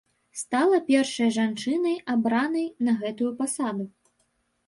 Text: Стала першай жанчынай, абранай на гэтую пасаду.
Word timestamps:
Стала 0.39 0.77
першай 0.87 1.29
жанчынай, 1.35 1.99
абранай 2.15 2.65
на 2.87 2.91
гэтую 3.03 3.31
пасаду. 3.43 3.85